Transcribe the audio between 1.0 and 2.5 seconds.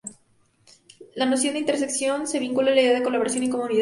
La noción de intersección se